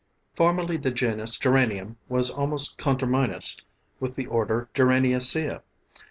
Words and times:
Formerly 0.33 0.77
the 0.77 0.89
genus 0.89 1.37
Geranium 1.37 1.95
was 2.09 2.31
almost 2.31 2.79
conterminous 2.79 3.55
with 3.99 4.15
the 4.15 4.25
order 4.25 4.67
Geraniaceae. 4.73 5.61